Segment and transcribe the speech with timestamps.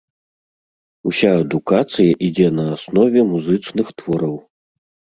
[1.11, 4.35] Уся адукацыя ідзе на аснове музычных твораў.